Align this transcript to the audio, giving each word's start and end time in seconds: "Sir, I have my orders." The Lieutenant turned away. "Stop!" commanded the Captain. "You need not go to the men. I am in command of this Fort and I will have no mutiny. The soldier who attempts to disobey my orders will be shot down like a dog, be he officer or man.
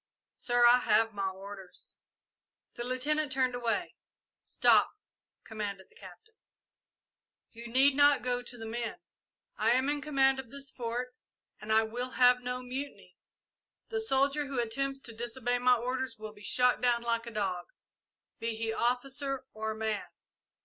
"Sir, 0.35 0.65
I 0.65 0.79
have 0.79 1.13
my 1.13 1.29
orders." 1.29 1.97
The 2.73 2.83
Lieutenant 2.83 3.31
turned 3.31 3.53
away. 3.53 3.93
"Stop!" 4.43 4.91
commanded 5.43 5.89
the 5.89 5.95
Captain. 5.95 6.33
"You 7.51 7.67
need 7.67 7.95
not 7.95 8.23
go 8.23 8.41
to 8.41 8.57
the 8.57 8.65
men. 8.65 8.95
I 9.57 9.73
am 9.73 9.89
in 9.89 10.01
command 10.01 10.39
of 10.39 10.49
this 10.49 10.71
Fort 10.71 11.13
and 11.59 11.71
I 11.71 11.83
will 11.83 12.13
have 12.17 12.41
no 12.41 12.63
mutiny. 12.63 13.15
The 13.89 14.01
soldier 14.01 14.47
who 14.47 14.59
attempts 14.59 15.01
to 15.01 15.13
disobey 15.15 15.59
my 15.59 15.75
orders 15.75 16.17
will 16.17 16.33
be 16.33 16.41
shot 16.41 16.81
down 16.81 17.03
like 17.03 17.27
a 17.27 17.31
dog, 17.31 17.65
be 18.39 18.55
he 18.55 18.73
officer 18.73 19.45
or 19.53 19.75
man. 19.75 20.07